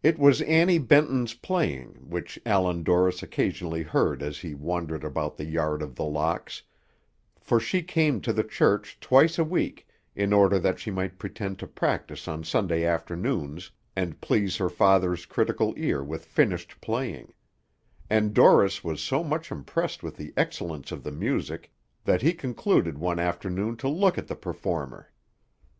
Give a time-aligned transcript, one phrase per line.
[0.00, 5.44] It was Annie Benton's playing which Allan Dorris occasionally heard as he wandered about the
[5.44, 6.62] yard of The Locks,
[7.40, 11.58] for she came to the church twice a week in order that she might pretend
[11.58, 17.34] to practise on Sunday afternoons, and please her father's critical ear with finished playing;
[18.08, 21.72] and Dorris was so much impressed with the excellence of the music
[22.04, 25.10] that he concluded one afternoon to look at the performer.